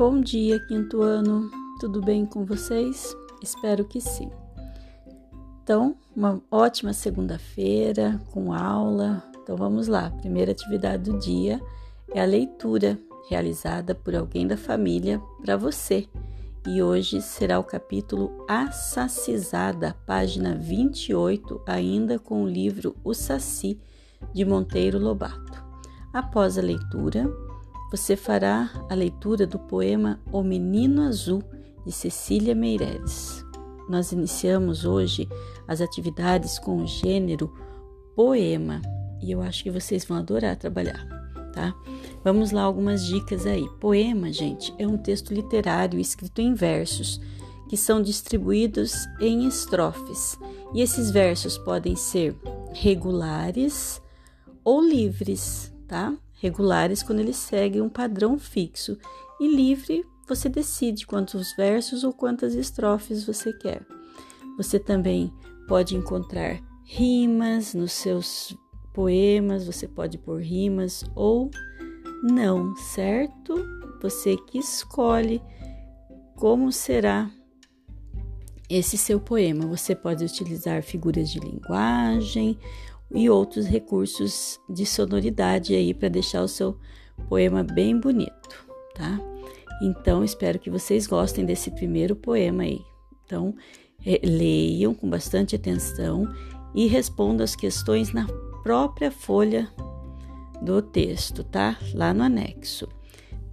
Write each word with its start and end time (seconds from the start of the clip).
Bom 0.00 0.18
dia, 0.18 0.58
quinto 0.60 1.02
ano. 1.02 1.50
Tudo 1.78 2.00
bem 2.00 2.24
com 2.24 2.42
vocês? 2.42 3.14
Espero 3.42 3.84
que 3.84 4.00
sim. 4.00 4.30
Então, 5.62 5.94
uma 6.16 6.40
ótima 6.50 6.94
segunda-feira 6.94 8.18
com 8.32 8.50
aula. 8.50 9.22
Então 9.42 9.58
vamos 9.58 9.88
lá. 9.88 10.08
Primeira 10.08 10.52
atividade 10.52 11.02
do 11.02 11.18
dia 11.18 11.60
é 12.14 12.22
a 12.22 12.24
leitura 12.24 12.98
realizada 13.28 13.94
por 13.94 14.16
alguém 14.16 14.46
da 14.46 14.56
família 14.56 15.20
para 15.44 15.54
você. 15.54 16.08
E 16.66 16.82
hoje 16.82 17.20
será 17.20 17.58
o 17.58 17.64
capítulo 17.64 18.46
Assacizada, 18.48 19.94
página 20.06 20.54
28, 20.54 21.60
ainda 21.66 22.18
com 22.18 22.42
o 22.42 22.48
livro 22.48 22.96
O 23.04 23.12
Saci 23.12 23.78
de 24.32 24.46
Monteiro 24.46 24.98
Lobato. 24.98 25.62
Após 26.10 26.56
a 26.56 26.62
leitura, 26.62 27.30
você 27.90 28.16
fará 28.16 28.70
a 28.88 28.94
leitura 28.94 29.46
do 29.46 29.58
poema 29.58 30.20
O 30.32 30.42
Menino 30.42 31.02
Azul, 31.02 31.42
de 31.84 31.90
Cecília 31.90 32.54
Meireles. 32.54 33.44
Nós 33.88 34.12
iniciamos 34.12 34.84
hoje 34.84 35.28
as 35.66 35.80
atividades 35.80 36.58
com 36.58 36.82
o 36.82 36.86
gênero 36.86 37.52
poema 38.14 38.80
e 39.20 39.32
eu 39.32 39.42
acho 39.42 39.64
que 39.64 39.70
vocês 39.70 40.04
vão 40.04 40.18
adorar 40.18 40.56
trabalhar, 40.56 41.04
tá? 41.52 41.74
Vamos 42.22 42.52
lá, 42.52 42.62
algumas 42.62 43.04
dicas 43.04 43.44
aí. 43.46 43.68
Poema, 43.80 44.32
gente, 44.32 44.72
é 44.78 44.86
um 44.86 44.96
texto 44.96 45.34
literário 45.34 45.98
escrito 45.98 46.40
em 46.40 46.54
versos 46.54 47.20
que 47.68 47.76
são 47.76 48.02
distribuídos 48.02 49.06
em 49.20 49.46
estrofes 49.46 50.38
e 50.72 50.80
esses 50.80 51.10
versos 51.10 51.58
podem 51.58 51.96
ser 51.96 52.36
regulares 52.72 54.00
ou 54.64 54.80
livres, 54.80 55.72
tá? 55.86 56.14
Regulares 56.40 57.02
quando 57.02 57.20
ele 57.20 57.32
segue 57.32 57.80
um 57.80 57.88
padrão 57.88 58.38
fixo 58.38 58.98
e 59.40 59.54
livre 59.54 60.04
você 60.26 60.48
decide 60.48 61.06
quantos 61.06 61.54
versos 61.56 62.04
ou 62.04 62.12
quantas 62.12 62.54
estrofes 62.54 63.24
você 63.24 63.52
quer. 63.52 63.84
Você 64.56 64.78
também 64.78 65.32
pode 65.66 65.96
encontrar 65.96 66.60
rimas 66.84 67.74
nos 67.74 67.92
seus 67.92 68.56
poemas, 68.94 69.66
você 69.66 69.88
pode 69.88 70.18
pôr 70.18 70.40
rimas 70.40 71.04
ou 71.14 71.50
não, 72.22 72.76
certo? 72.76 73.54
Você 74.00 74.36
que 74.36 74.58
escolhe 74.58 75.42
como 76.36 76.70
será 76.70 77.30
esse 78.68 78.96
seu 78.96 79.18
poema. 79.18 79.66
Você 79.66 79.96
pode 79.96 80.24
utilizar 80.24 80.82
figuras 80.82 81.28
de 81.28 81.40
linguagem 81.40 82.56
e 83.12 83.28
outros 83.28 83.66
recursos 83.66 84.60
de 84.68 84.86
sonoridade 84.86 85.74
aí 85.74 85.92
para 85.92 86.08
deixar 86.08 86.42
o 86.42 86.48
seu 86.48 86.76
poema 87.28 87.62
bem 87.62 87.98
bonito, 87.98 88.66
tá? 88.94 89.20
Então, 89.82 90.22
espero 90.22 90.58
que 90.58 90.70
vocês 90.70 91.06
gostem 91.06 91.44
desse 91.44 91.70
primeiro 91.70 92.14
poema 92.14 92.62
aí. 92.62 92.80
Então, 93.24 93.54
é, 94.04 94.20
leiam 94.22 94.94
com 94.94 95.08
bastante 95.08 95.56
atenção 95.56 96.28
e 96.74 96.86
respondam 96.86 97.44
as 97.44 97.56
questões 97.56 98.12
na 98.12 98.26
própria 98.62 99.10
folha 99.10 99.70
do 100.62 100.82
texto, 100.82 101.42
tá? 101.42 101.78
Lá 101.94 102.12
no 102.12 102.22
anexo. 102.22 102.86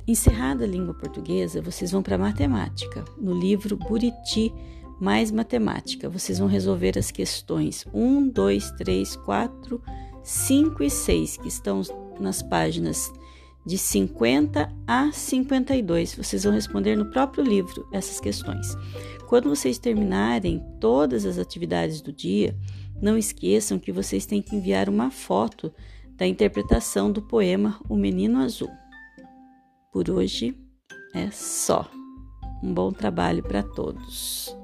Encerrada 0.07 0.63
a 0.63 0.67
língua 0.67 0.93
portuguesa, 0.93 1.61
vocês 1.61 1.91
vão 1.91 2.01
para 2.01 2.17
matemática, 2.17 3.03
no 3.17 3.37
livro 3.37 3.75
Buriti 3.75 4.53
mais 4.99 5.31
matemática. 5.31 6.09
Vocês 6.09 6.39
vão 6.39 6.47
resolver 6.47 6.97
as 6.97 7.11
questões 7.11 7.85
1, 7.93 8.29
2, 8.29 8.71
3, 8.71 9.15
4, 9.17 9.81
5 10.23 10.83
e 10.83 10.89
6, 10.89 11.37
que 11.37 11.47
estão 11.47 11.81
nas 12.19 12.41
páginas 12.41 13.11
de 13.65 13.77
50 13.77 14.73
a 14.87 15.11
52. 15.11 16.15
Vocês 16.15 16.43
vão 16.43 16.53
responder 16.53 16.95
no 16.95 17.11
próprio 17.11 17.43
livro 17.43 17.87
essas 17.91 18.19
questões. 18.19 18.75
Quando 19.27 19.49
vocês 19.49 19.77
terminarem 19.77 20.63
todas 20.79 21.25
as 21.25 21.37
atividades 21.37 22.01
do 22.01 22.13
dia, 22.13 22.57
não 23.01 23.17
esqueçam 23.17 23.77
que 23.77 23.91
vocês 23.91 24.25
têm 24.25 24.41
que 24.41 24.55
enviar 24.55 24.89
uma 24.89 25.11
foto 25.11 25.71
da 26.15 26.25
interpretação 26.25 27.11
do 27.11 27.21
poema 27.21 27.79
O 27.87 27.95
Menino 27.95 28.39
Azul. 28.39 28.71
Por 29.91 30.09
hoje 30.09 30.57
é 31.13 31.29
só. 31.29 31.89
Um 32.63 32.73
bom 32.73 32.91
trabalho 32.91 33.43
para 33.43 33.61
todos. 33.61 34.56